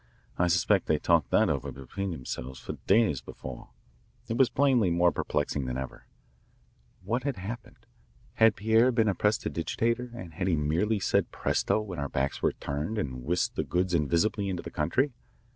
[0.39, 3.69] I suspect they talked that over between themselves for days before."
[4.27, 6.07] It was plainly more perplexing than ever.
[7.03, 7.85] What had happened?
[8.33, 12.53] Had Pierre been a prestidigitator and had he merely said presto when our backs were
[12.53, 15.11] turned and whisked the goods invisibly into the country?